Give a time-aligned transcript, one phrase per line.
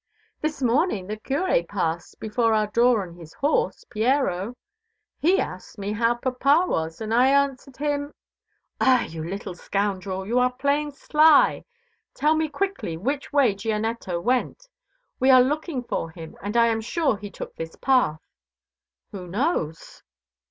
[0.41, 4.55] "This morning the curé passed before our door on his horse, Piero.
[5.19, 8.11] He asked me how papa was, and I answered him"
[8.81, 11.65] "Ah, you little scoundrel, you are playing sly!
[12.15, 14.67] Tell me quickly which way Gianetto went?
[15.19, 18.21] We are looking for him, and I am sure he took this path."
[19.11, 20.01] "Who knows?"